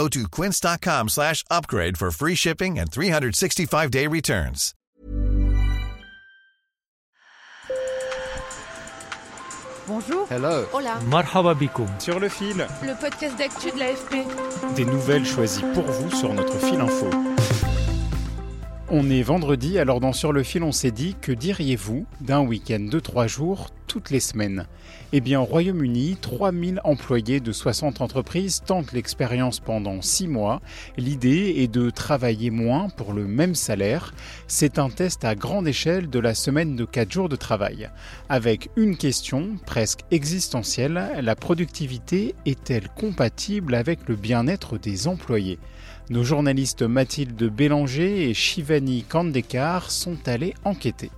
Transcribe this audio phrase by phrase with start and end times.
[0.00, 4.72] Go to quince.com slash upgrade for free shipping and 365-day returns.
[9.86, 10.26] Bonjour.
[10.30, 10.64] Hello.
[10.72, 10.98] Hola.
[11.06, 11.88] Marhaba bikoum.
[11.98, 14.74] Sur le fil, Le podcast d'actu de l'AFP.
[14.74, 17.10] des nouvelles choisies pour vous sur notre fil info.
[18.88, 22.80] On est vendredi, alors dans Sur le fil, on s'est dit que diriez-vous d'un week-end
[22.90, 24.66] de 3 jours toutes les semaines
[25.12, 30.60] Eh bien, au Royaume-Uni, 3000 employés de 60 entreprises tentent l'expérience pendant 6 mois.
[30.96, 34.14] L'idée est de travailler moins pour le même salaire.
[34.46, 37.90] C'est un test à grande échelle de la semaine de 4 jours de travail.
[38.28, 45.58] Avec une question presque existentielle, la productivité est-elle compatible avec le bien-être des employés?
[46.10, 51.10] Nos journalistes Mathilde Bélanger et Shivani Kandekar sont allés enquêter.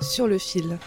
[0.00, 0.78] Sur le fil.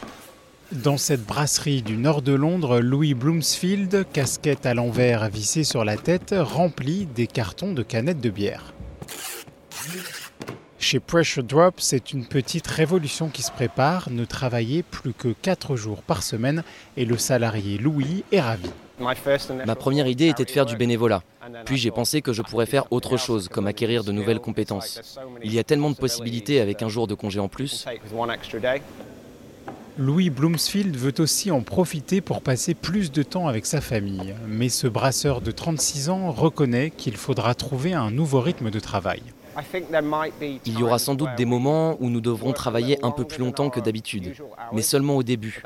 [0.72, 5.98] Dans cette brasserie du nord de Londres, Louis Bloomsfield, casquette à l'envers vissée sur la
[5.98, 8.74] tête, remplit des cartons de canettes de bière.
[10.80, 15.76] Chez Pressure Drop, c'est une petite révolution qui se prépare, ne travailler plus que 4
[15.76, 16.64] jours par semaine
[16.98, 18.70] et le salarié Louis est ravi.
[19.66, 21.24] Ma première idée était de faire du bénévolat.
[21.66, 25.18] Puis j'ai pensé que je pourrais faire autre chose, comme acquérir de nouvelles compétences.
[25.44, 27.86] Il y a tellement de possibilités avec un jour de congé en plus.
[29.98, 34.34] Louis Bloomsfield veut aussi en profiter pour passer plus de temps avec sa famille.
[34.48, 39.22] Mais ce brasseur de 36 ans reconnaît qu'il faudra trouver un nouveau rythme de travail.
[40.66, 43.70] Il y aura sans doute des moments où nous devrons travailler un peu plus longtemps
[43.70, 44.34] que d'habitude,
[44.72, 45.62] mais seulement au début.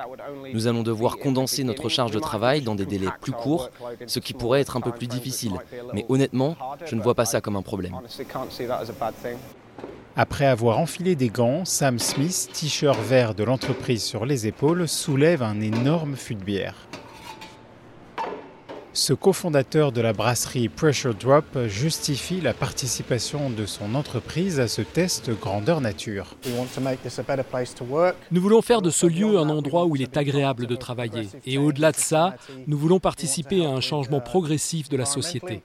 [0.54, 3.70] Nous allons devoir condenser notre charge de travail dans des délais plus courts,
[4.06, 5.54] ce qui pourrait être un peu plus difficile.
[5.94, 7.98] Mais honnêtement, je ne vois pas ça comme un problème.
[10.20, 15.44] Après avoir enfilé des gants, Sam Smith, t-shirt vert de l'entreprise sur les épaules, soulève
[15.44, 16.74] un énorme fût de bière.
[18.94, 24.82] Ce cofondateur de la brasserie Pressure Drop justifie la participation de son entreprise à ce
[24.82, 26.36] test grandeur nature.
[28.32, 31.30] Nous voulons faire de ce lieu un endroit où il est agréable de travailler.
[31.46, 32.36] Et au-delà de ça,
[32.66, 35.62] nous voulons participer à un changement progressif de la société.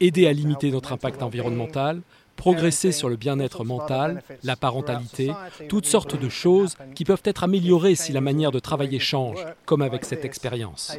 [0.00, 2.00] Aider à limiter notre impact environnemental,
[2.36, 5.32] progresser sur le bien-être mental, la parentalité,
[5.68, 9.82] toutes sortes de choses qui peuvent être améliorées si la manière de travailler change, comme
[9.82, 10.96] avec cette expérience.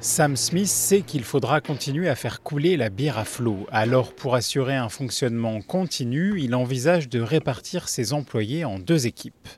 [0.00, 3.68] Sam Smith sait qu'il faudra continuer à faire couler la bière à flot.
[3.70, 9.48] Alors, pour assurer un fonctionnement continu, il envisage de répartir ses employés en deux équipes.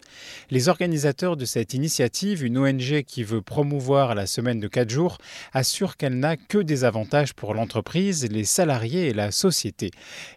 [0.50, 5.19] Les organisateurs de cette initiative, une ONG qui veut promouvoir la semaine de 4 jours,
[5.52, 9.91] assurent qu'elle n'a que des avantages pour l'entreprise, les salariés et la société.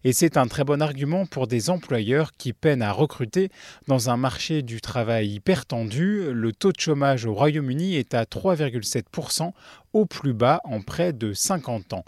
[0.03, 3.49] Et c'est un très bon argument pour des employeurs qui peinent à recruter
[3.87, 6.31] dans un marché du travail hyper tendu.
[6.31, 9.51] Le taux de chômage au Royaume-Uni est à 3,7%,
[9.93, 12.05] au plus bas en près de 50 ans.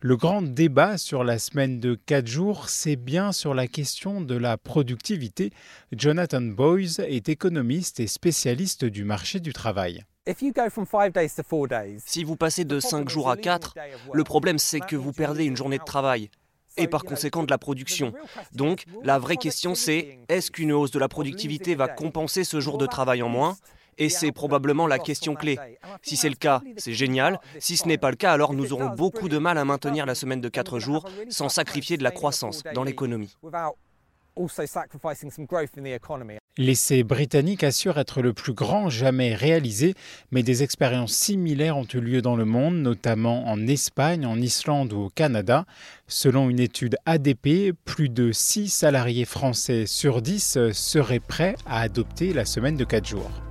[0.00, 4.36] Le grand débat sur la semaine de 4 jours, c'est bien sur la question de
[4.36, 5.50] la productivité.
[5.90, 10.04] Jonathan Boyes est économiste et spécialiste du marché du travail.
[10.36, 13.74] Si vous passez de 5 jours à 4,
[14.12, 16.30] le problème c'est que vous perdez une journée de travail
[16.76, 18.12] et par conséquent de la production.
[18.52, 22.78] Donc la vraie question c'est est-ce qu'une hausse de la productivité va compenser ce jour
[22.78, 23.56] de travail en moins?
[23.98, 25.58] Et c'est probablement la question clé.
[26.02, 27.40] Si c'est le cas, c'est génial.
[27.58, 30.14] Si ce n'est pas le cas, alors nous aurons beaucoup de mal à maintenir la
[30.14, 33.36] semaine de 4 jours sans sacrifier de la croissance dans l'économie.
[36.56, 39.94] L'essai britannique assure être le plus grand jamais réalisé,
[40.30, 44.92] mais des expériences similaires ont eu lieu dans le monde, notamment en Espagne, en Islande
[44.92, 45.66] ou au Canada.
[46.06, 52.32] Selon une étude ADP, plus de 6 salariés français sur 10 seraient prêts à adopter
[52.32, 53.47] la semaine de 4 jours.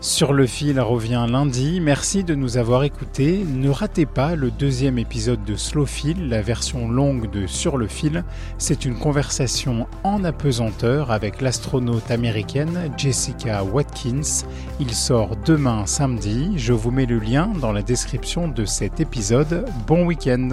[0.00, 1.80] Sur le fil revient lundi.
[1.80, 3.44] Merci de nous avoir écoutés.
[3.44, 7.88] Ne ratez pas le deuxième épisode de Slow Fil, la version longue de Sur le
[7.88, 8.22] fil.
[8.58, 14.44] C'est une conversation en apesanteur avec l'astronaute américaine Jessica Watkins.
[14.80, 16.52] Il sort demain samedi.
[16.56, 19.64] Je vous mets le lien dans la description de cet épisode.
[19.86, 20.50] Bon week-end.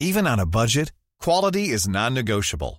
[0.00, 2.78] Even on a budget, quality is non-negotiable.